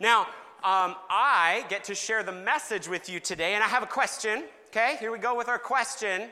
[0.00, 0.22] Now,
[0.62, 4.44] um, I get to share the message with you today, and I have a question.
[4.68, 6.28] Okay, here we go with our question.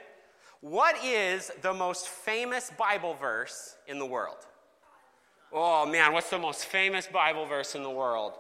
[0.61, 4.37] What is the most famous Bible verse in the world?
[5.53, 8.35] Oh man, what's the most famous Bible verse in the world?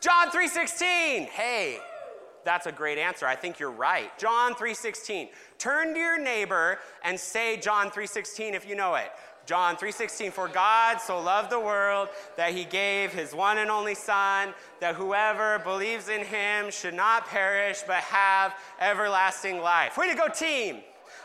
[0.00, 1.26] John 3:16.
[1.26, 1.78] Hey,
[2.44, 3.26] that's a great answer.
[3.26, 4.16] I think you're right.
[4.18, 5.30] John 3:16.
[5.58, 9.10] Turn to your neighbor and say John 3:16 if you know it.
[9.46, 13.94] John 3:16 For God so loved the world that he gave his one and only
[13.94, 19.96] son that whoever believes in him should not perish but have everlasting life.
[19.96, 20.82] Way to go team.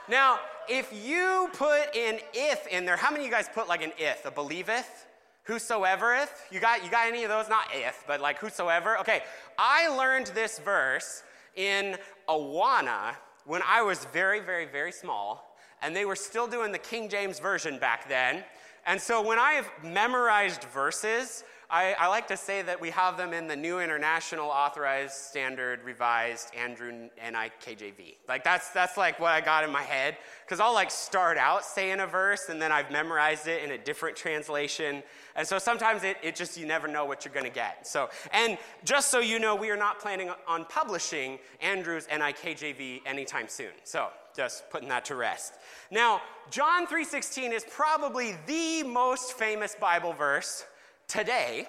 [0.07, 3.84] Now, if you put an if in there, how many of you guys put like
[3.84, 5.05] an if, a believeth?
[5.48, 6.29] Whosoevereth?
[6.52, 7.48] You got you got any of those?
[7.48, 8.98] Not if, but like whosoever.
[8.99, 9.21] Okay.
[9.57, 11.23] I learned this verse
[11.55, 13.15] in Awana
[13.45, 15.46] when I was very, very, very small
[15.81, 18.44] and they were still doing the King James Version back then.
[18.85, 23.18] And so when I have memorized verses, I, I, like to say that we have
[23.18, 28.16] them in the New International Authorized Standard Revised Andrew NIKJV.
[28.29, 31.66] Like that's that's like what I got in my head because I'll like start out
[31.66, 35.04] saying a verse and then I've memorized it in a different translation.
[35.35, 37.85] And so sometimes it, it just you never know what you're to get.
[37.85, 43.49] So and just so you know, we are not planning on publishing Andrew's NIKJV anytime
[43.49, 43.73] soon.
[43.84, 44.07] So
[44.38, 45.55] just putting that to rest.
[45.91, 50.66] Now, John 3:16 is probably the most famous Bible verse
[51.07, 51.68] today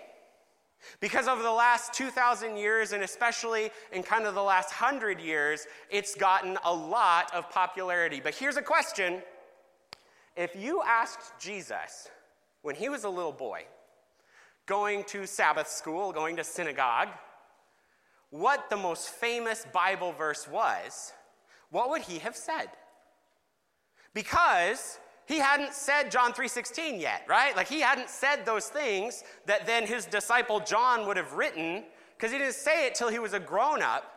[1.01, 5.67] because over the last 2,000 years, and especially in kind of the last 100 years,
[5.91, 8.21] it's gotten a lot of popularity.
[8.21, 9.23] But here's a question
[10.37, 12.09] If you asked Jesus
[12.63, 13.65] when he was a little boy,
[14.67, 17.09] going to Sabbath school, going to synagogue,
[18.31, 21.13] what the most famous Bible verse was,
[21.71, 22.69] what would he have said?
[24.15, 27.55] Because he hadn't said John 3:16 yet, right?
[27.55, 31.85] Like he hadn't said those things that then his disciple John would have written
[32.17, 34.15] because he didn't say it till he was a grown up.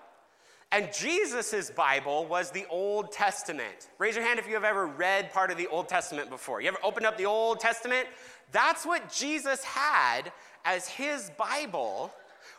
[0.71, 3.89] And Jesus' Bible was the Old Testament.
[3.97, 6.61] Raise your hand if you have ever read part of the Old Testament before.
[6.61, 8.07] You ever opened up the Old Testament?
[8.53, 10.31] That's what Jesus had
[10.63, 12.13] as his Bible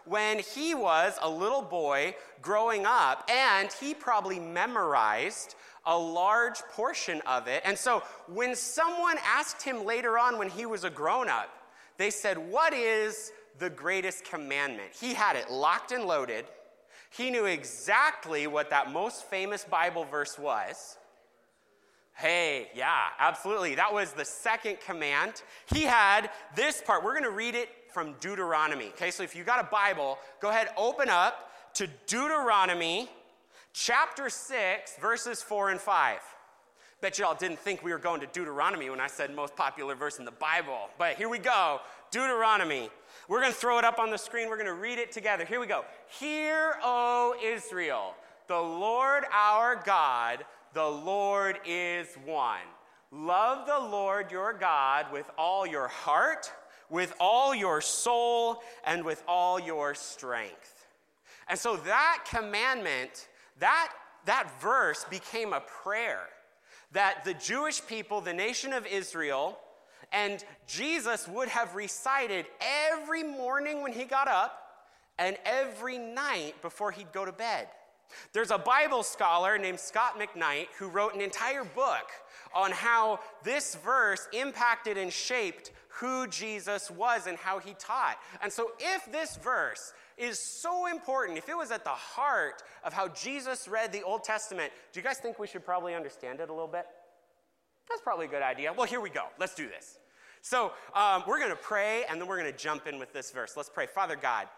[0.04, 5.54] when he was a little boy growing up, and he probably memorized
[5.86, 7.62] a large portion of it.
[7.64, 11.48] And so when someone asked him later on when he was a grown up,
[11.98, 14.90] they said, What is the greatest commandment?
[14.98, 16.46] He had it locked and loaded.
[17.10, 20.96] He knew exactly what that most famous Bible verse was.
[22.14, 23.74] Hey, yeah, absolutely.
[23.74, 25.42] That was the second command.
[25.72, 27.02] He had this part.
[27.02, 28.88] We're going to read it from Deuteronomy.
[28.88, 33.08] Okay, so if you got a Bible, go ahead, open up to Deuteronomy
[33.72, 36.18] chapter 6, verses 4 and 5.
[37.00, 40.20] Bet y'all didn't think we were going to Deuteronomy when I said most popular verse
[40.20, 40.88] in the Bible.
[40.98, 41.80] But here we go
[42.12, 42.90] Deuteronomy.
[43.26, 44.48] We're going to throw it up on the screen.
[44.48, 45.44] We're going to read it together.
[45.44, 45.84] Here we go.
[46.20, 48.14] Hear, O Israel,
[48.46, 52.60] the Lord our God, the Lord is one.
[53.10, 56.50] Love the Lord your God with all your heart,
[56.88, 60.86] with all your soul, and with all your strength.
[61.48, 63.28] And so that commandment
[63.58, 63.92] that,
[64.24, 66.26] that verse became a prayer
[66.92, 69.58] that the Jewish people, the nation of Israel,
[70.12, 72.46] and Jesus would have recited
[72.90, 74.86] every morning when he got up
[75.18, 77.68] and every night before he'd go to bed.
[78.32, 82.10] There's a Bible scholar named Scot McKnight who wrote an entire book
[82.54, 88.18] on how this verse impacted and shaped who Jesus was and how he taught.
[88.42, 92.92] And so, if this verse is so important, if it was at the heart of
[92.92, 96.48] how Jesus read the Old Testament, do you guys think we should probably understand it
[96.48, 96.86] a little bit?
[97.88, 98.72] That's probably a good idea.
[98.72, 99.24] Well, here we go.
[99.38, 99.98] Let's do this.
[100.40, 103.30] So, um, we're going to pray and then we're going to jump in with this
[103.30, 103.56] verse.
[103.56, 103.86] Let's pray.
[103.86, 104.48] Father God,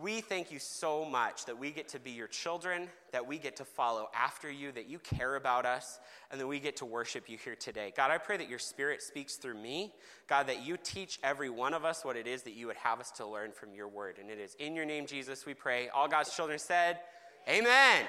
[0.00, 3.56] we thank you so much that we get to be your children, that we get
[3.56, 7.28] to follow after you, that you care about us, and that we get to worship
[7.28, 7.92] you here today.
[7.94, 9.92] God, I pray that your spirit speaks through me.
[10.28, 13.00] God, that you teach every one of us what it is that you would have
[13.00, 14.16] us to learn from your word.
[14.18, 15.90] And it is in your name, Jesus, we pray.
[15.90, 17.00] All God's children said,
[17.46, 18.06] Amen.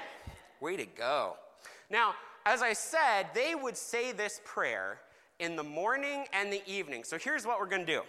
[0.60, 1.36] Way to go.
[1.90, 2.14] Now,
[2.46, 5.00] as I said, they would say this prayer
[5.38, 7.04] in the morning and the evening.
[7.04, 8.02] So here's what we're going to do.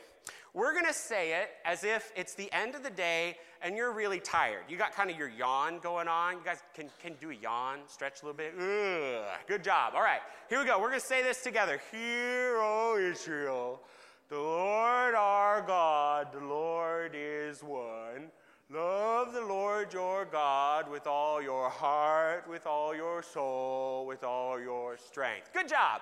[0.56, 3.92] We're going to say it as if it's the end of the day and you're
[3.92, 4.63] really tired.
[4.69, 6.36] You got kind of your yawn going on.
[6.36, 8.54] You guys can, can do a yawn, stretch a little bit.
[8.57, 9.96] Ugh, good job.
[9.96, 10.80] All right, here we go.
[10.80, 11.81] We're going to say this together.
[11.92, 13.81] Hear, O Israel,
[14.30, 18.31] the Lord our God, the Lord is one.
[18.69, 24.57] Love the Lord your God with all your heart, with all your soul, with all
[24.57, 25.50] your strength.
[25.54, 26.00] Good job.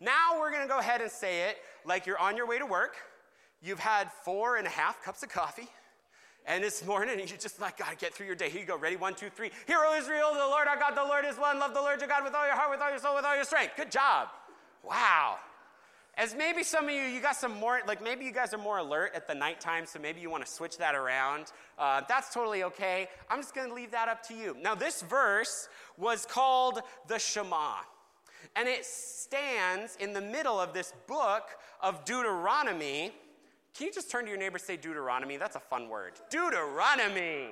[0.00, 2.66] Now we're going to go ahead and say it like you're on your way to
[2.66, 2.94] work
[3.62, 5.68] You've had four and a half cups of coffee,
[6.48, 8.48] And this morning, you just like, gotta get through your day.
[8.48, 8.78] Here you go.
[8.78, 8.96] Ready?
[8.96, 9.50] One, two, three.
[9.66, 11.58] Hear, O Israel, the Lord our God, the Lord is one.
[11.58, 13.34] Love the Lord your God with all your heart, with all your soul, with all
[13.36, 13.74] your strength.
[13.76, 14.28] Good job.
[14.82, 15.36] Wow.
[16.14, 18.78] As maybe some of you, you got some more, like maybe you guys are more
[18.78, 21.52] alert at the nighttime, so maybe you want to switch that around.
[21.78, 23.08] Uh, that's totally okay.
[23.28, 24.56] I'm just going to leave that up to you.
[24.60, 25.68] Now, this verse
[25.98, 27.74] was called the Shema,
[28.56, 31.44] and it stands in the middle of this book
[31.82, 33.12] of Deuteronomy.
[33.78, 35.36] Can you just turn to your neighbor and say Deuteronomy?
[35.36, 36.14] That's a fun word.
[36.30, 37.50] Deuteronomy.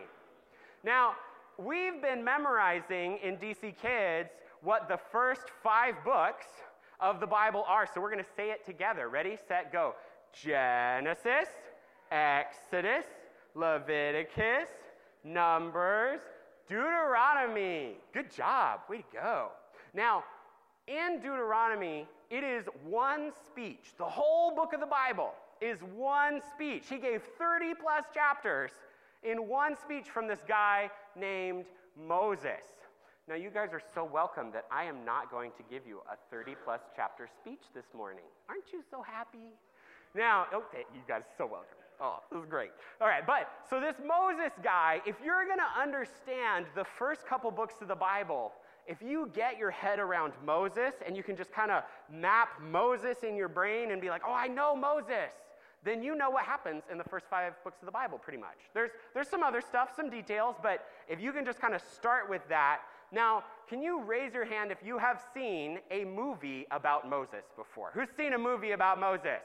[0.82, 1.12] Now,
[1.56, 4.30] we've been memorizing in DC Kids
[4.60, 6.46] what the first five books
[6.98, 7.86] of the Bible are.
[7.86, 9.08] So we're going to say it together.
[9.08, 9.94] Ready, set, go.
[10.32, 11.46] Genesis,
[12.10, 13.04] Exodus,
[13.54, 14.68] Leviticus,
[15.22, 16.18] Numbers,
[16.68, 17.98] Deuteronomy.
[18.12, 18.80] Good job.
[18.90, 19.48] Way to go.
[19.94, 20.24] Now,
[20.88, 23.94] in Deuteronomy, it is one speech.
[23.96, 26.84] The whole book of the Bible is one speech.
[26.88, 28.70] He gave 30 plus chapters
[29.22, 31.64] in one speech from this guy named
[31.96, 32.64] Moses.
[33.28, 36.16] Now, you guys are so welcome that I am not going to give you a
[36.30, 38.24] 30 plus chapter speech this morning.
[38.48, 39.50] Aren't you so happy?
[40.14, 41.76] Now, oh, okay, you guys are so welcome.
[42.00, 42.70] Oh, this is great.
[43.00, 47.50] All right, but so this Moses guy, if you're going to understand the first couple
[47.50, 48.52] books of the Bible,
[48.86, 51.82] if you get your head around Moses and you can just kind of
[52.12, 55.32] map Moses in your brain and be like, oh, I know Moses,
[55.86, 58.58] then you know what happens in the first five books of the Bible, pretty much.
[58.74, 62.28] There's, there's some other stuff, some details, but if you can just kind of start
[62.28, 62.80] with that,
[63.12, 67.90] now, can you raise your hand if you have seen a movie about Moses before?
[67.94, 69.42] Who's seen a movie about Moses?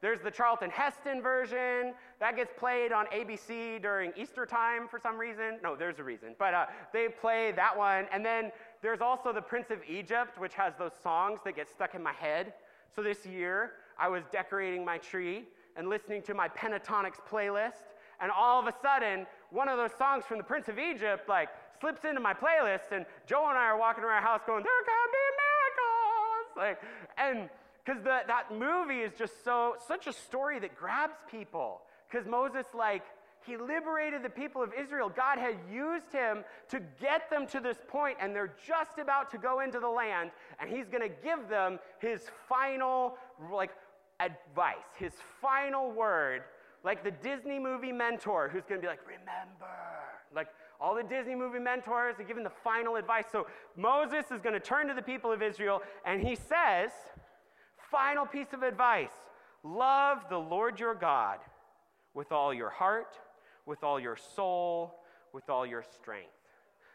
[0.00, 5.16] There's the Charlton Heston version that gets played on ABC during Easter time for some
[5.16, 5.58] reason.
[5.62, 8.06] No, there's a reason, but uh, they play that one.
[8.12, 8.52] And then
[8.82, 12.12] there's also the Prince of Egypt, which has those songs that get stuck in my
[12.12, 12.52] head.
[12.94, 15.44] So this year, I was decorating my tree
[15.76, 20.24] and listening to my Pentatonix playlist, and all of a sudden, one of those songs
[20.24, 21.48] from the Prince of Egypt, like,
[21.80, 24.84] slips into my playlist, and Joe and I are walking around our house going, There
[24.84, 26.56] can be miracles!
[26.56, 26.82] Like,
[27.18, 27.50] and
[27.84, 31.82] because that movie is just so such a story that grabs people.
[32.08, 33.02] Because Moses, like,
[33.44, 35.12] he liberated the people of Israel.
[35.14, 39.38] God had used him to get them to this point, and they're just about to
[39.38, 43.18] go into the land, and he's going to give them his final,
[43.52, 43.70] like,
[44.20, 46.42] advice, his final word,
[46.84, 49.72] like the Disney movie mentor who's going to be like, remember.
[50.34, 50.48] Like,
[50.80, 53.24] all the Disney movie mentors are giving the final advice.
[53.30, 53.46] So
[53.76, 56.90] Moses is going to turn to the people of Israel and he says,
[57.90, 59.10] final piece of advice
[59.62, 61.38] love the Lord your God
[62.12, 63.18] with all your heart,
[63.66, 64.96] with all your soul,
[65.32, 66.28] with all your strength.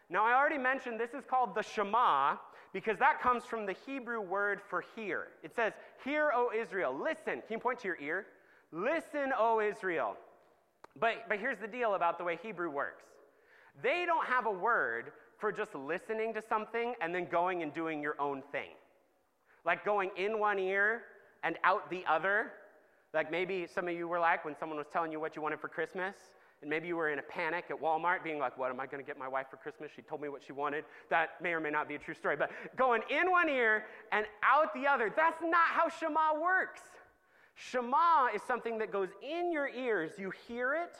[0.08, 2.36] Now, I already mentioned this is called the Shema
[2.72, 5.28] because that comes from the Hebrew word for hear.
[5.42, 5.72] It says,
[6.04, 6.96] Hear, O Israel.
[6.96, 7.42] Listen.
[7.46, 8.26] Can you point to your ear?
[8.72, 10.16] Listen, O Israel.
[10.98, 13.04] But, but here's the deal about the way Hebrew works
[13.82, 18.02] they don't have a word for just listening to something and then going and doing
[18.02, 18.70] your own thing.
[19.64, 21.02] Like going in one ear
[21.42, 22.52] and out the other.
[23.14, 25.60] Like maybe some of you were like when someone was telling you what you wanted
[25.60, 26.16] for Christmas,
[26.60, 29.02] and maybe you were in a panic at Walmart, being like, What am I going
[29.02, 29.90] to get my wife for Christmas?
[29.94, 30.84] She told me what she wanted.
[31.08, 32.36] That may or may not be a true story.
[32.36, 36.82] But going in one ear and out the other, that's not how Shema works.
[37.54, 40.12] Shema is something that goes in your ears.
[40.18, 40.96] You hear it,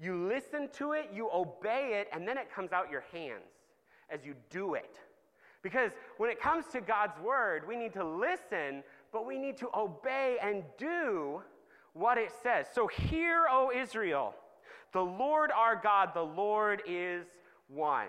[0.00, 3.52] you listen to it, you obey it, and then it comes out your hands
[4.10, 4.98] as you do it.
[5.62, 9.68] Because when it comes to God's word, we need to listen, but we need to
[9.74, 11.40] obey and do
[11.94, 12.66] what it says.
[12.72, 14.34] So, hear, O Israel,
[14.94, 17.26] the Lord our God, the Lord is
[17.68, 18.06] one.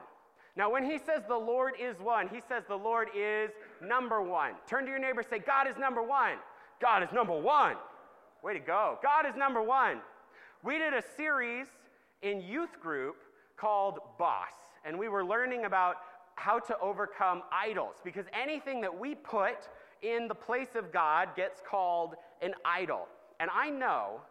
[0.55, 3.49] Now, when he says the Lord is one, he says the Lord is
[3.81, 4.51] number one.
[4.69, 6.37] Turn to your neighbor say, God is number one.
[6.81, 7.75] God is number one.
[8.41, 8.97] Way to go.
[9.03, 9.97] God is number one.
[10.63, 11.67] We did a series
[12.21, 13.17] in youth group
[13.57, 14.53] called Boss,
[14.85, 15.95] and we were learning about
[16.35, 19.69] how to overcome idols because anything that we put
[20.01, 23.07] in the place of God gets called an idol.
[23.39, 24.21] And I know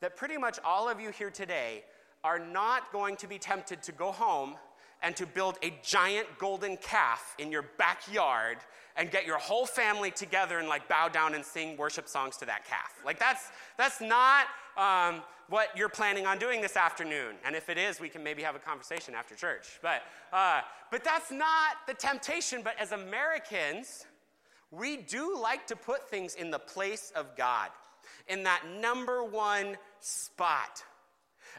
[0.00, 1.84] that pretty much all of you here today
[2.22, 4.54] are not going to be tempted to go home
[5.02, 8.58] and to build a giant golden calf in your backyard
[8.96, 12.46] and get your whole family together and like bow down and sing worship songs to
[12.46, 13.00] that calf.
[13.04, 14.46] Like that's that's not
[14.76, 17.34] um, what you're planning on doing this afternoon.
[17.44, 19.78] And if it is, we can maybe have a conversation after church.
[19.82, 22.62] But uh, but that's not the temptation.
[22.62, 24.06] But as Americans,
[24.70, 27.70] we do like to put things in the place of God,
[28.28, 30.82] in that number one spot.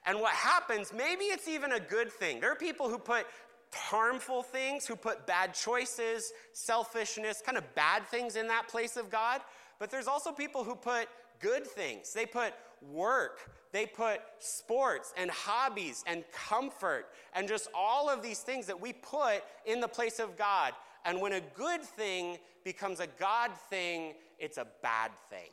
[0.05, 2.39] And what happens, maybe it's even a good thing.
[2.39, 3.25] There are people who put
[3.73, 9.09] harmful things, who put bad choices, selfishness, kind of bad things in that place of
[9.09, 9.41] God.
[9.79, 11.07] But there's also people who put
[11.39, 12.13] good things.
[12.13, 18.39] They put work, they put sports and hobbies and comfort and just all of these
[18.39, 20.73] things that we put in the place of God.
[21.03, 25.51] And when a good thing becomes a God thing, it's a bad thing.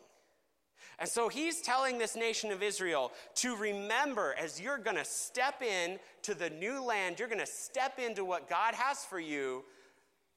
[0.98, 5.62] And so he's telling this nation of Israel to remember as you're going to step
[5.62, 9.64] in to the new land, you're going to step into what God has for you,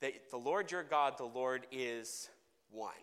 [0.02, 2.30] that the Lord your God, the Lord is
[2.72, 2.94] one.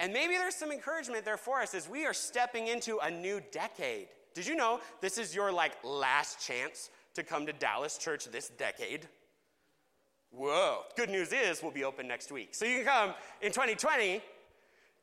[0.00, 3.40] And maybe there's some encouragement there for us as we are stepping into a new
[3.52, 4.08] decade.
[4.34, 8.48] Did you know this is your like last chance to come to Dallas Church this
[8.48, 9.08] decade?
[10.30, 10.80] Whoa.
[10.96, 12.54] Good news is we'll be open next week.
[12.54, 14.20] So you can come in 2020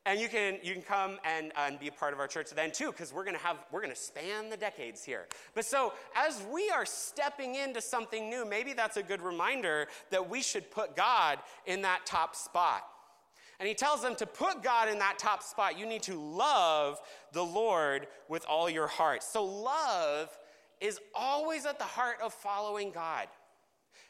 [0.05, 2.71] and you can you can come and, and be a part of our church then
[2.71, 5.27] too because we're to have we're to span the decades here.
[5.53, 10.27] But so as we are stepping into something new maybe that's a good reminder that
[10.27, 12.83] we should put god in that top spot.
[13.59, 16.99] And he tells them to put god in that top spot you need to love
[17.33, 19.23] the lord with all your heart.
[19.23, 20.35] So love
[20.79, 23.27] is always at the heart of following god.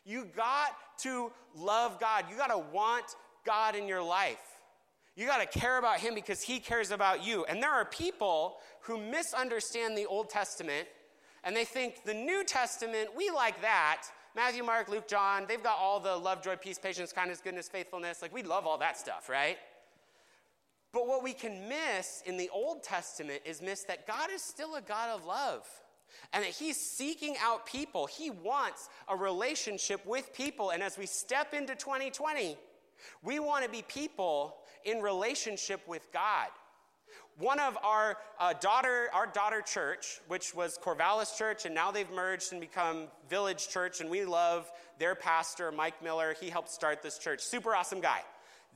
[0.06, 2.26] You got to love god.
[2.30, 3.06] You got to want
[3.46, 4.51] god in your life
[5.16, 7.44] you got to care about him because he cares about you.
[7.46, 10.88] And there are people who misunderstand the Old Testament
[11.44, 14.04] and they think the New Testament, we like that.
[14.36, 18.22] Matthew, Mark, Luke, John, they've got all the love, joy, peace, patience, kindness, goodness, faithfulness.
[18.22, 19.58] Like we love all that stuff, right?
[20.94, 24.76] But what we can miss in the Old Testament is miss that God is still
[24.76, 25.68] a God of love
[26.34, 28.06] and that He's seeking out people.
[28.06, 30.70] He wants a relationship with people.
[30.72, 32.58] And as we step into 2020,
[33.24, 36.48] we want to be people in relationship with God.
[37.38, 42.12] One of our uh, daughter, our daughter church, which was Corvallis Church, and now they've
[42.12, 46.36] merged and become Village Church, and we love their pastor, Mike Miller.
[46.40, 47.42] He helped start this church.
[47.42, 48.22] Super awesome guy.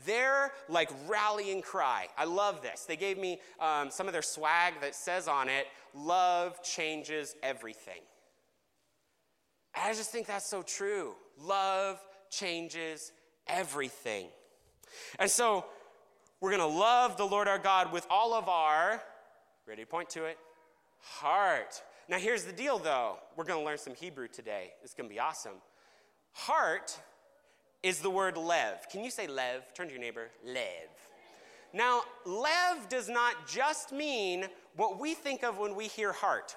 [0.05, 2.07] Their like rallying cry.
[2.17, 2.85] I love this.
[2.85, 8.01] They gave me um, some of their swag that says on it, "Love changes everything."
[9.75, 11.15] I just think that's so true.
[11.39, 13.11] Love changes
[13.47, 14.27] everything.
[15.19, 15.65] And so
[16.45, 19.01] we're going to love the Lord our God with all of our,
[19.67, 20.37] ready to point to it,
[21.01, 21.81] heart.
[22.07, 23.17] Now, here's the deal though.
[23.35, 24.73] We're going to learn some Hebrew today.
[24.83, 25.53] It's going to be awesome.
[26.33, 26.99] Heart
[27.81, 28.87] is the word lev.
[28.91, 29.73] Can you say lev?
[29.73, 30.29] Turn to your neighbor.
[30.45, 30.61] Lev.
[31.73, 36.55] Now, lev does not just mean what we think of when we hear heart.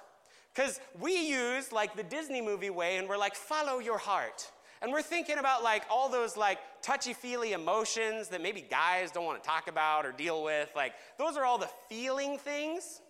[0.55, 4.51] Because we use like the Disney movie way and we're like, follow your heart.
[4.81, 9.25] And we're thinking about like all those like touchy feely emotions that maybe guys don't
[9.25, 10.71] want to talk about or deal with.
[10.77, 13.01] Like those are all the feeling things.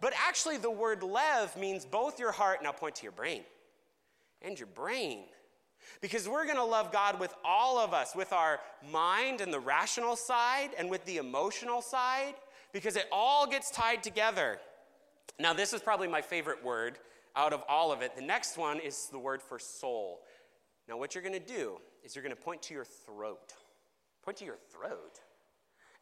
[0.00, 3.42] But actually, the word lev means both your heart, now point to your brain,
[4.42, 5.20] and your brain.
[6.00, 8.58] Because we're going to love God with all of us, with our
[8.90, 12.34] mind and the rational side, and with the emotional side,
[12.72, 14.58] because it all gets tied together.
[15.38, 16.98] Now, this is probably my favorite word
[17.36, 18.16] out of all of it.
[18.16, 20.20] The next one is the word for soul.
[20.88, 23.54] Now, what you're going to do is you're going to point to your throat.
[24.24, 25.20] Point to your throat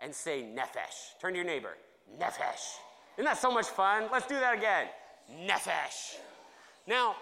[0.01, 1.21] and say nephesh.
[1.21, 1.77] Turn to your neighbor.
[2.19, 2.79] Nephesh.
[3.17, 4.05] Isn't that so much fun?
[4.11, 4.87] Let's do that again.
[5.47, 6.17] Nephesh.
[6.87, 7.17] Now,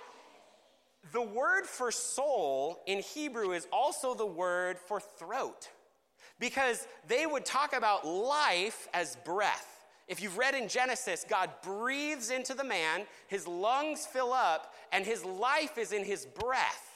[1.13, 5.69] the word for soul in Hebrew is also the word for throat
[6.39, 9.85] because they would talk about life as breath.
[10.07, 15.05] If you've read in Genesis, God breathes into the man, his lungs fill up, and
[15.05, 16.88] his life is in his breath.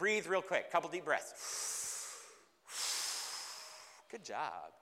[0.00, 1.34] Breathe real quick, couple deep breaths.
[4.10, 4.72] Good job.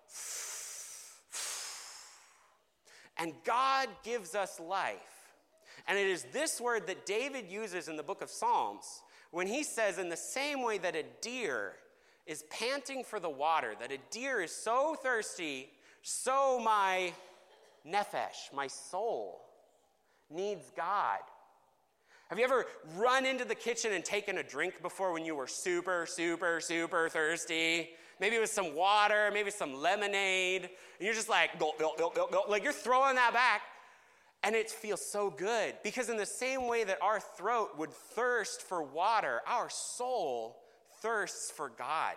[3.19, 4.97] And God gives us life.
[5.89, 9.65] And it is this word that David uses in the book of Psalms when he
[9.65, 11.73] says, in the same way that a deer
[12.25, 15.69] is panting for the water, that a deer is so thirsty,
[16.03, 17.13] so my
[17.85, 19.41] nephesh, my soul,
[20.31, 21.19] needs God.
[22.29, 22.67] Have you ever
[22.97, 27.09] run into the kitchen and taken a drink before when you were super, super, super
[27.09, 27.89] thirsty?
[28.21, 32.11] Maybe it was some water, maybe some lemonade, and you're just like, go, go, go,
[32.15, 32.43] go, go.
[32.47, 33.63] Like you're throwing that back,
[34.43, 35.77] and it feels so good.
[35.83, 40.59] Because in the same way that our throat would thirst for water, our soul
[41.01, 42.17] thirsts for God.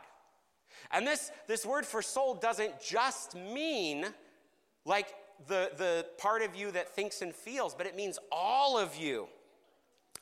[0.91, 4.08] And this, this word for soul doesn't just mean
[4.84, 5.13] like
[5.48, 9.30] the, the part of you that thinks and feels, but it means all of you.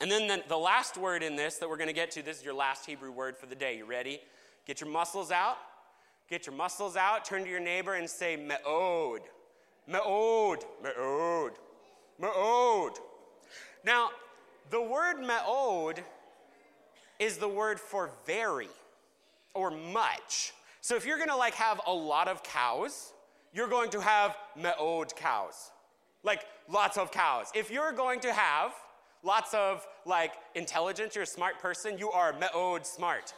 [0.01, 2.39] And then the, the last word in this that we're going to get to, this
[2.39, 3.77] is your last Hebrew word for the day.
[3.77, 4.21] You ready?
[4.65, 5.57] Get your muscles out.
[6.29, 7.25] Get your muscles out.
[7.25, 9.21] Turn to your neighbor and say, Me'od.
[9.87, 10.63] Me'od.
[10.83, 11.51] Me'od.
[12.19, 12.97] Me'od.
[13.83, 14.09] Now,
[14.69, 16.03] the word me'od
[17.17, 18.67] is the word for very
[19.53, 20.53] or much.
[20.81, 23.13] So if you're going to like have a lot of cows,
[23.53, 25.71] you're going to have me'od cows.
[26.23, 27.47] Like lots of cows.
[27.55, 28.73] If you're going to have
[29.23, 33.33] lots of like intelligence, you're a smart person, you are me'od smart.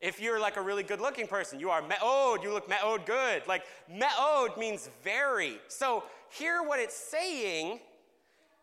[0.00, 3.46] If you're like a really good looking person, you are me'od, you look me'od good.
[3.46, 5.58] Like me'od means very.
[5.68, 7.80] So hear what it's saying.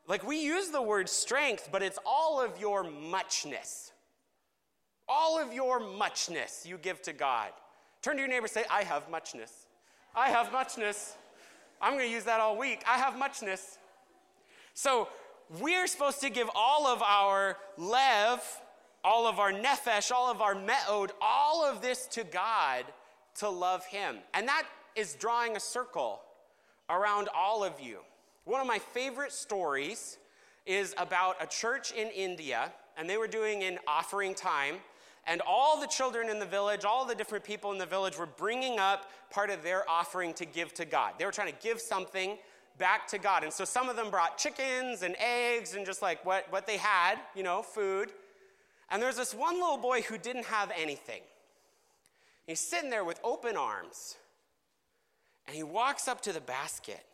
[0.07, 3.91] Like we use the word strength, but it's all of your muchness.
[5.07, 7.51] All of your muchness you give to God.
[8.01, 9.65] Turn to your neighbor say, I have muchness.
[10.15, 11.15] I have muchness.
[11.81, 12.83] I'm going to use that all week.
[12.87, 13.77] I have muchness.
[14.73, 15.07] So
[15.60, 18.41] we're supposed to give all of our lev,
[19.03, 22.86] all of our nephesh, all of our me'od, all of this to God
[23.36, 24.17] to love Him.
[24.33, 24.63] And that
[24.95, 26.21] is drawing a circle
[26.89, 28.00] around all of you.
[28.45, 30.17] One of my favorite stories
[30.65, 34.75] is about a church in India, and they were doing an offering time.
[35.27, 38.25] And all the children in the village, all the different people in the village were
[38.25, 41.13] bringing up part of their offering to give to God.
[41.17, 42.38] They were trying to give something
[42.77, 43.43] back to God.
[43.43, 46.77] And so some of them brought chickens and eggs and just like what, what they
[46.77, 48.11] had, you know, food.
[48.89, 51.21] And there's this one little boy who didn't have anything.
[52.45, 54.17] He's sitting there with open arms.
[55.47, 57.05] And he walks up to the basket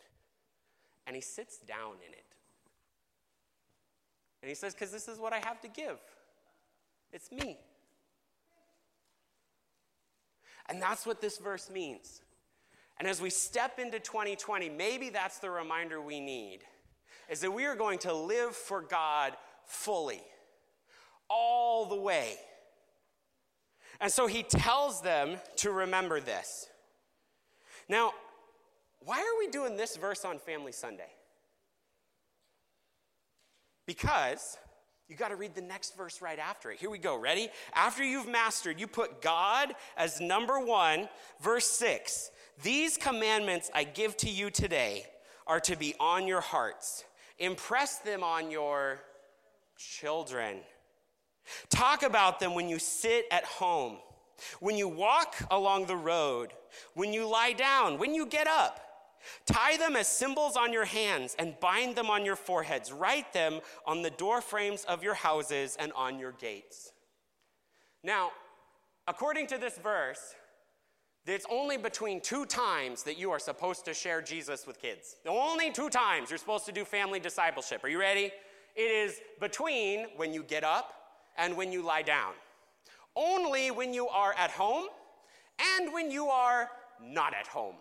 [1.06, 2.24] and he sits down in it.
[4.42, 5.98] And he says, Because this is what I have to give.
[7.12, 7.58] It's me.
[10.68, 12.20] And that's what this verse means.
[12.98, 16.60] And as we step into 2020, maybe that's the reminder we need
[17.28, 19.34] is that we are going to live for God
[19.66, 20.22] fully,
[21.28, 22.34] all the way.
[24.00, 26.66] And so he tells them to remember this.
[27.88, 28.12] Now,
[29.00, 31.10] why are we doing this verse on Family Sunday?
[33.86, 34.56] Because
[35.08, 36.78] you got to read the next verse right after it.
[36.78, 37.16] Here we go.
[37.16, 37.48] Ready?
[37.74, 41.08] After you've mastered, you put God as number one.
[41.40, 42.30] Verse six
[42.62, 45.06] These commandments I give to you today
[45.46, 47.04] are to be on your hearts.
[47.38, 49.00] Impress them on your
[49.76, 50.58] children.
[51.70, 53.98] Talk about them when you sit at home,
[54.60, 56.52] when you walk along the road,
[56.94, 58.80] when you lie down, when you get up.
[59.46, 62.92] Tie them as symbols on your hands and bind them on your foreheads.
[62.92, 66.92] Write them on the door frames of your houses and on your gates.
[68.02, 68.30] Now,
[69.06, 70.34] according to this verse,
[71.26, 75.16] it's only between two times that you are supposed to share Jesus with kids.
[75.24, 77.84] The only two times you're supposed to do family discipleship.
[77.84, 78.32] Are you ready?
[78.74, 80.94] It is between when you get up
[81.36, 82.32] and when you lie down.
[83.14, 84.86] Only when you are at home
[85.76, 86.70] and when you are
[87.02, 87.74] not at home.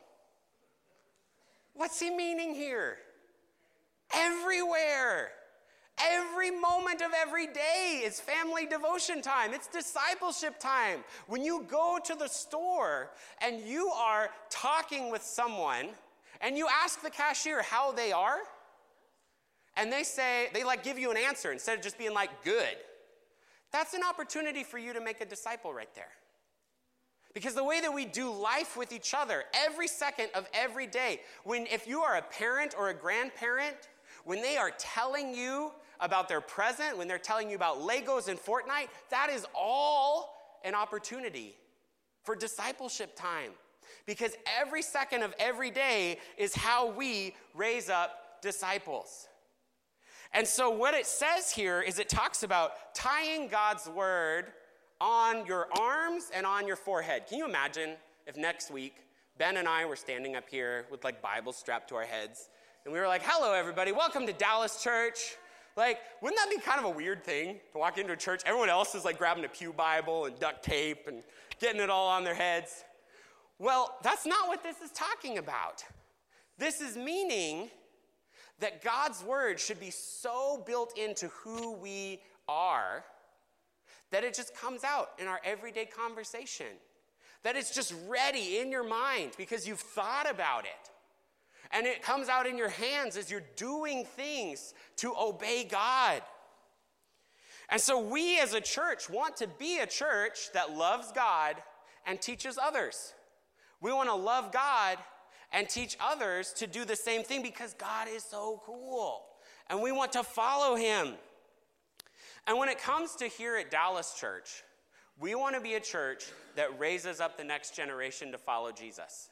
[1.74, 2.98] What's he meaning here?
[4.14, 5.30] Everywhere.
[6.00, 9.54] Every moment of every day is family devotion time.
[9.54, 11.04] It's discipleship time.
[11.28, 13.10] When you go to the store
[13.42, 15.90] and you are talking with someone
[16.42, 18.40] and you ask the cashier how they are,
[19.76, 22.78] and they say, they like give you an answer instead of just being like, good.
[23.72, 26.10] That's an opportunity for you to make a disciple right there.
[27.34, 31.22] Because the way that we do life with each other every second of every day,
[31.44, 33.90] when if you are a parent or a grandparent,
[34.26, 38.40] when they are telling you about their present, when they're telling you about Legos and
[38.40, 41.56] Fortnite, that is all an opportunity
[42.24, 43.52] for discipleship time.
[44.06, 49.28] Because every second of every day is how we raise up disciples.
[50.34, 54.48] And so, what it says here is it talks about tying God's word
[55.00, 57.28] on your arms and on your forehead.
[57.28, 57.92] Can you imagine
[58.26, 58.96] if next week
[59.38, 62.50] Ben and I were standing up here with like Bibles strapped to our heads
[62.88, 65.36] and we were like, hello, everybody, welcome to Dallas Church.
[65.78, 68.42] Like, wouldn't that be kind of a weird thing to walk into a church?
[68.48, 71.22] Everyone else is like grabbing a Pew Bible and duct tape and
[71.62, 72.84] getting it all on their heads.
[73.60, 75.84] Well, that's not what this is talking about.
[76.58, 77.70] This is meaning
[78.60, 83.06] that God's word should be so built into who we are
[84.10, 86.68] that it just comes out in our everyday conversation,
[87.44, 90.92] that it's just ready in your mind because you've thought about it.
[91.72, 96.22] And it comes out in your hands as you're doing things to obey God.
[97.70, 101.58] And so, we as a church want to be a church that loves God
[102.06, 103.14] and teaches others.
[103.82, 104.98] We want to love God
[105.52, 109.24] and teach others to do the same thing because God is so cool.
[109.70, 111.16] And we want to follow Him.
[112.48, 114.64] And when it comes to here at Dallas Church,
[115.20, 116.26] we want to be a church
[116.56, 119.30] that raises up the next generation to follow Jesus.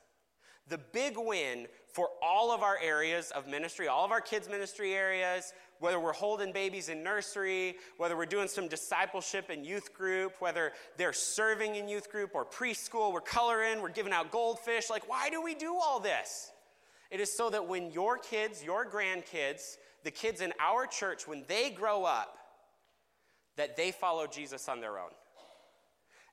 [0.67, 4.93] The big win for all of our areas of ministry, all of our kids' ministry
[4.93, 10.35] areas, whether we're holding babies in nursery, whether we're doing some discipleship in youth group,
[10.39, 14.89] whether they're serving in youth group or preschool, we're coloring, we're giving out goldfish.
[14.89, 16.51] Like, why do we do all this?
[17.11, 21.43] It is so that when your kids, your grandkids, the kids in our church, when
[21.47, 22.37] they grow up,
[23.57, 25.11] that they follow Jesus on their own.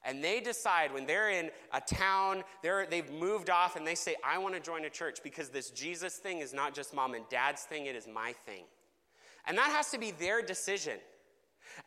[0.05, 4.17] And they decide when they're in a town, they're, they've moved off, and they say,
[4.25, 7.25] I want to join a church because this Jesus thing is not just mom and
[7.29, 8.65] dad's thing, it is my thing.
[9.47, 10.99] And that has to be their decision.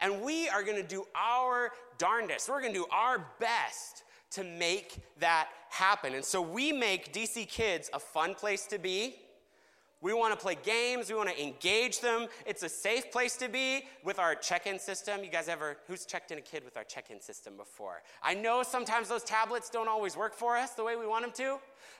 [0.01, 2.49] And we are going to do our darndest.
[2.49, 6.13] We're going to do our best to make that happen.
[6.13, 9.15] And so we make DC Kids a fun place to be.
[10.01, 11.09] We want to play games.
[11.09, 12.27] We want to engage them.
[12.45, 15.23] It's a safe place to be with our check in system.
[15.23, 18.01] You guys ever, who's checked in a kid with our check in system before?
[18.21, 21.31] I know sometimes those tablets don't always work for us the way we want them
[21.37, 21.57] to,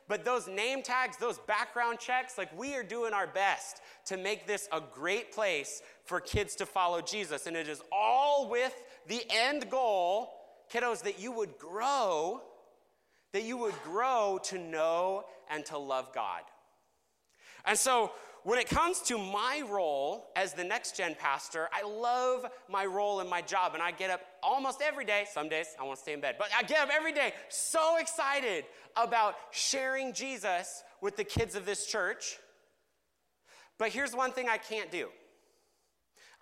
[0.07, 4.45] but those name tags, those background checks, like we are doing our best to make
[4.45, 7.47] this a great place for kids to follow Jesus.
[7.47, 8.73] And it is all with
[9.07, 10.31] the end goal,
[10.71, 12.41] kiddos, that you would grow,
[13.31, 16.41] that you would grow to know and to love God.
[17.65, 18.11] And so,
[18.45, 23.19] when it comes to my role as the next gen pastor, I love my role
[23.19, 23.73] and my job.
[23.73, 25.25] And I get up almost every day.
[25.33, 27.97] Some days I want to stay in bed, but I get up every day so
[27.97, 32.37] excited about sharing Jesus with the kids of this church.
[33.79, 35.09] But here's one thing I can't do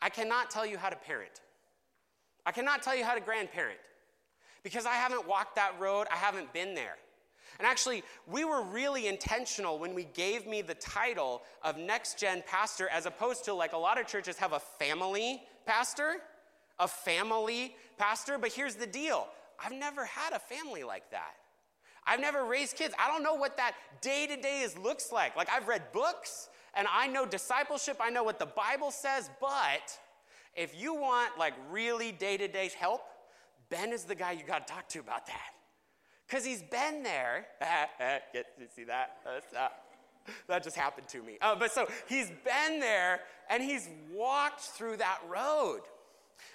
[0.02, 1.40] I cannot tell you how to parent,
[2.46, 3.80] I cannot tell you how to grandparent
[4.62, 6.96] because I haven't walked that road, I haven't been there.
[7.60, 12.44] And actually, we were really intentional when we gave me the title of next gen
[12.48, 16.18] pastor, as opposed to like a lot of churches have a family pastor,
[16.80, 18.38] a family pastor.
[18.38, 19.28] But here's the deal
[19.64, 21.36] I've never had a family like that.
[22.06, 22.94] I've never raised kids.
[23.00, 25.36] I don't know what that day to day is looks like.
[25.36, 30.00] Like I've read books and I know discipleship, I know what the Bible says, but
[30.56, 33.02] if you want like really day to day help,
[33.70, 35.52] Ben is the guy you got to talk to about that
[36.28, 37.46] because he's been there.
[38.34, 39.18] Get you see that?
[39.26, 39.68] Uh,
[40.48, 41.38] that just happened to me.
[41.42, 45.82] Uh, but so he's been there and he's walked through that road.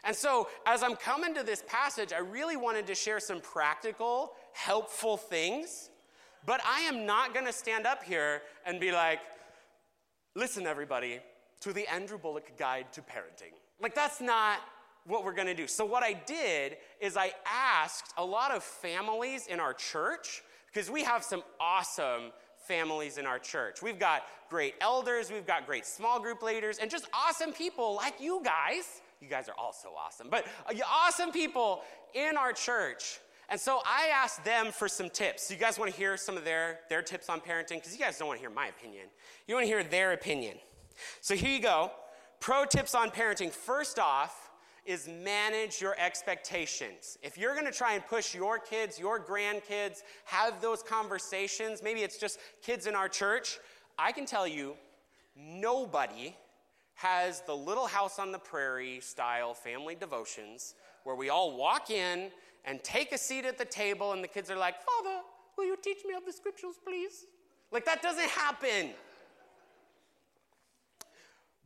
[0.04, 4.32] And so, as I'm coming to this passage, I really wanted to share some practical,
[4.52, 5.90] helpful things.
[6.44, 9.20] But I am not going to stand up here and be like,
[10.34, 11.20] listen, everybody,
[11.60, 13.52] to the Andrew Bullock Guide to Parenting.
[13.80, 14.60] Like, that's not
[15.08, 15.66] what we're going to do.
[15.66, 20.42] So, what I did is I asked a lot of families in our church,
[20.72, 23.82] because we have some awesome families in our church.
[23.82, 28.20] We've got great elders, we've got great small group leaders, and just awesome people like
[28.20, 29.00] you guys.
[29.20, 31.82] You guys are also awesome, but uh, awesome people
[32.14, 33.18] in our church.
[33.48, 35.44] And so I asked them for some tips.
[35.48, 37.76] So you guys want to hear some of their, their tips on parenting?
[37.76, 39.06] Because you guys don't want to hear my opinion.
[39.46, 40.58] You want to hear their opinion.
[41.22, 41.90] So here you go.
[42.40, 43.50] Pro tips on parenting.
[43.50, 44.47] First off,
[44.88, 47.18] is manage your expectations.
[47.22, 52.16] If you're to try and push your kids, your grandkids, have those conversations, maybe it's
[52.16, 53.58] just kids in our church,
[53.98, 54.76] I can tell you
[55.36, 56.34] nobody
[56.94, 60.74] has the little house on the prairie style family devotions
[61.04, 62.30] where we all walk in
[62.64, 65.18] and take a seat at the table and the kids are like, Father,
[65.58, 67.26] will you teach me of the scriptures, please?
[67.70, 68.92] Like that doesn't happen.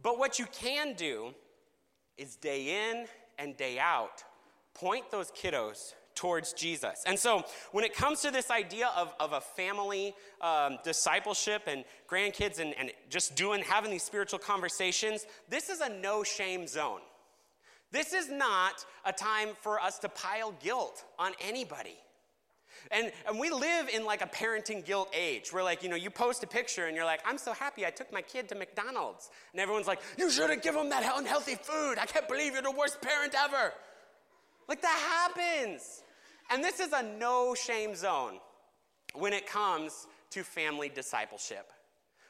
[0.03, 1.35] But what you can do
[2.19, 3.07] is day in
[3.39, 4.25] and day out,
[4.75, 7.03] point those kiddos towards Jesus.
[7.07, 11.85] And so, when it comes to this idea of, of a family um, discipleship and
[12.09, 17.01] grandkids and, and just doing, having these spiritual conversations, this is a no shame zone.
[17.91, 21.97] This is not a time for us to pile guilt on anybody.
[22.91, 26.11] And, and we live in like a parenting guilt age where, like, you know, you
[26.11, 29.31] post a picture and you're like, I'm so happy I took my kid to McDonald's.
[29.53, 31.99] And everyone's like, You shouldn't give him that unhealthy food.
[31.99, 33.73] I can't believe you're the worst parent ever.
[34.69, 36.03] Like, that happens.
[36.51, 38.39] And this is a no shame zone
[39.15, 41.73] when it comes to family discipleship.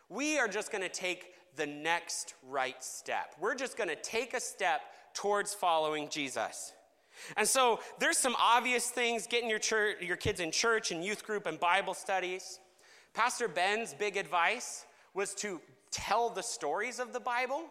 [0.08, 3.34] We are just going to take the next right step.
[3.40, 4.80] We're just going to take a step
[5.14, 6.72] towards following Jesus.
[7.37, 11.25] And so there's some obvious things getting your, church, your kids in church and youth
[11.25, 12.61] group and Bible studies.
[13.14, 17.64] Pastor Ben's big advice was to tell the stories of the Bible.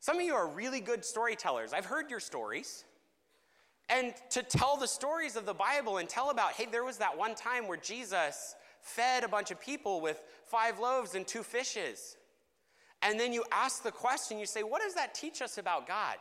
[0.00, 1.72] Some of you are really good storytellers.
[1.72, 2.84] I've heard your stories.
[3.88, 7.16] And to tell the stories of the Bible and tell about, hey, there was that
[7.16, 12.16] one time where Jesus fed a bunch of people with five loaves and two fishes.
[13.02, 16.16] And then you ask the question, you say, what does that teach us about God?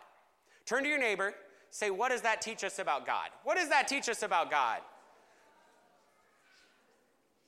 [0.65, 1.33] Turn to your neighbor
[1.75, 3.27] Say, what does that teach us about God?
[3.43, 4.79] What does that teach us about God?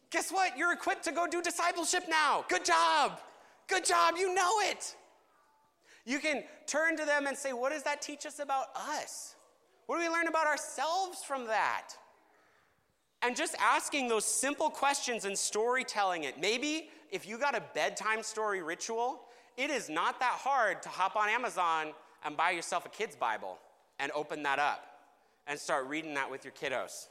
[0.09, 0.57] Guess what?
[0.57, 2.43] You're equipped to go do discipleship now.
[2.49, 3.21] Good job.
[3.69, 4.15] Good job.
[4.17, 4.97] You know it.
[6.05, 9.35] You can turn to them and say, What does that teach us about us?
[9.85, 11.91] What do we learn about ourselves from that?
[13.21, 16.37] And just asking those simple questions and storytelling it.
[16.37, 19.21] Maybe if you got a bedtime story ritual,
[19.55, 21.93] it is not that hard to hop on Amazon
[22.25, 23.57] and buy yourself a kid's Bible
[23.99, 24.85] and open that up
[25.47, 27.07] and start reading that with your kiddos.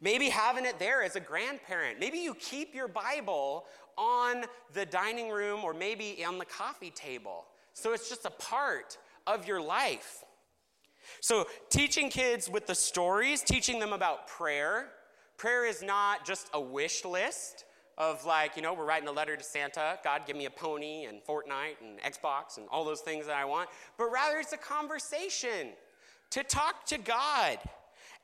[0.00, 1.98] Maybe having it there as a grandparent.
[2.00, 7.46] Maybe you keep your Bible on the dining room or maybe on the coffee table.
[7.72, 10.24] So it's just a part of your life.
[11.20, 14.88] So, teaching kids with the stories, teaching them about prayer.
[15.38, 17.64] Prayer is not just a wish list
[17.96, 21.04] of like, you know, we're writing a letter to Santa, God, give me a pony
[21.04, 23.68] and Fortnite and Xbox and all those things that I want,
[23.98, 25.70] but rather it's a conversation
[26.30, 27.58] to talk to God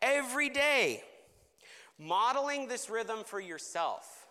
[0.01, 1.03] every day.
[1.99, 4.27] Modeling this rhythm for yourself.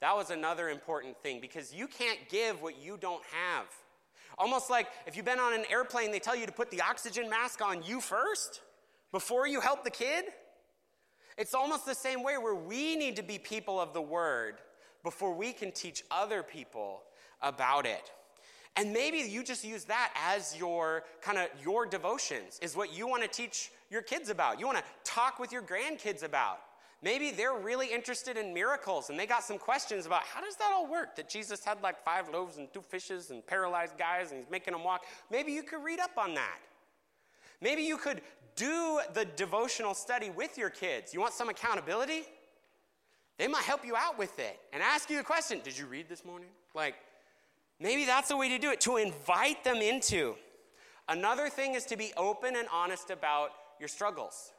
[0.00, 3.66] That was another important thing because you can't give what you don't have.
[4.36, 7.28] Almost like if you've been on an airplane, they tell you to put the oxygen
[7.28, 8.60] mask on you first
[9.10, 10.26] before you help the kid.
[11.36, 14.56] It's almost the same way where we need to be people of the word
[15.02, 17.02] before we can teach other people
[17.40, 18.12] about it.
[18.78, 23.08] And maybe you just use that as your kind of your devotions is what you
[23.08, 24.60] want to teach your kids about.
[24.60, 26.60] You want to talk with your grandkids about.
[27.02, 30.70] Maybe they're really interested in miracles and they got some questions about how does that
[30.72, 31.16] all work?
[31.16, 34.74] That Jesus had like five loaves and two fishes and paralyzed guys and he's making
[34.74, 35.06] them walk.
[35.28, 36.58] Maybe you could read up on that.
[37.60, 38.20] Maybe you could
[38.54, 41.12] do the devotional study with your kids.
[41.12, 42.22] You want some accountability?
[43.38, 46.08] They might help you out with it and ask you the question Did you read
[46.08, 46.50] this morning?
[46.76, 46.94] Like,
[47.80, 50.34] maybe that's the way to do it, to invite them into.
[51.08, 54.52] Another thing is to be open and honest about your struggles.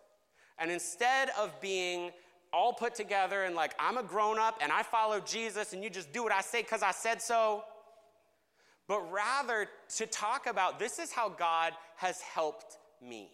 [0.58, 2.12] And instead of being
[2.52, 5.90] all put together and like, I'm a grown up and I follow Jesus and you
[5.90, 7.64] just do what I say because I said so.
[8.88, 13.30] But rather to talk about this is how God has helped me.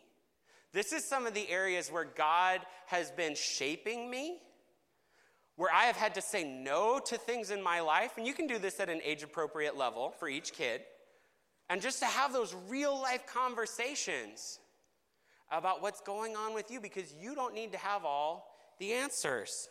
[0.73, 4.39] This is some of the areas where God has been shaping me,
[5.55, 8.13] where I have had to say no to things in my life.
[8.17, 10.81] And you can do this at an age appropriate level for each kid.
[11.69, 14.59] And just to have those real life conversations
[15.51, 18.47] about what's going on with you because you don't need to have all
[18.79, 19.69] the answers.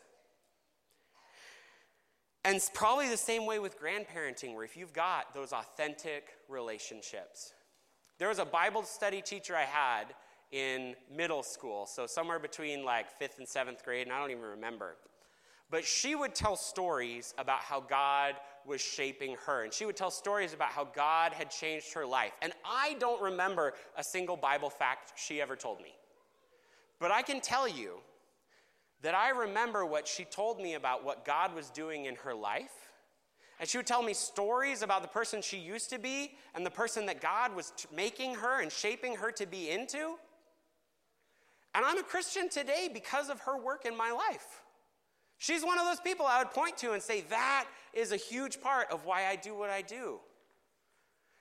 [2.44, 7.52] And it's probably the same way with grandparenting, where if you've got those authentic relationships.
[8.18, 10.14] There was a Bible study teacher I had
[10.52, 14.42] in middle school, so somewhere between like fifth and seventh grade, and I don't even
[14.42, 14.96] remember.
[15.70, 18.34] But she would tell stories about how God
[18.66, 19.64] was shaping her.
[19.64, 22.32] And she would tell stories about how God had changed her life.
[22.42, 25.94] And I don't remember a single Bible fact she ever told me.
[27.00, 27.98] But I can tell you
[29.02, 32.72] that I remember what she told me about what God was doing in her life.
[33.60, 36.70] And she would tell me stories about the person she used to be and the
[36.70, 40.16] person that God was t- making her and shaping her to be into.
[41.74, 44.63] And I'm a Christian today because of her work in my life.
[45.44, 48.62] She's one of those people I would point to and say, that is a huge
[48.62, 50.18] part of why I do what I do.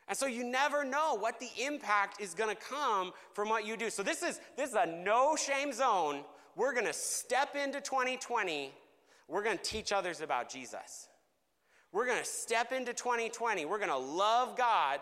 [0.09, 3.77] And so you never know what the impact is going to come from what you
[3.77, 3.89] do.
[3.89, 6.25] So this is this is a no shame zone.
[6.57, 8.73] We're going to step into 2020.
[9.29, 11.07] We're going to teach others about Jesus.
[11.93, 13.63] We're going to step into 2020.
[13.63, 14.99] We're going to love God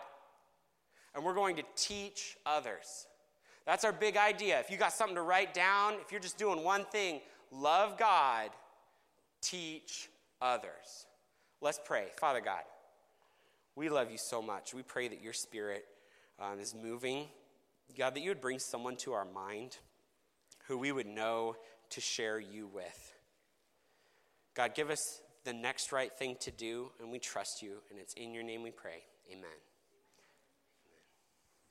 [1.12, 3.08] and we're going to teach others.
[3.66, 4.60] That's our big idea.
[4.60, 8.50] If you got something to write down, if you're just doing one thing, love God
[9.42, 10.08] teach
[10.40, 11.06] others.
[11.60, 12.06] Let's pray.
[12.18, 12.62] Father God,
[13.76, 14.74] we love you so much.
[14.74, 15.84] We pray that your spirit
[16.38, 17.26] um, is moving.
[17.98, 19.76] God, that you would bring someone to our mind
[20.66, 21.56] who we would know
[21.90, 23.12] to share you with.
[24.54, 28.14] God, give us the next right thing to do, and we trust you, and it's
[28.14, 29.02] in your name we pray.
[29.30, 29.71] Amen.